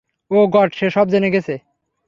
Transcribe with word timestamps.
ওহ 0.31 0.45
god, 0.49 0.69
সে 0.73 0.87
সব 0.89 1.05
জেনে 1.07 1.29
গেছে। 1.29 1.53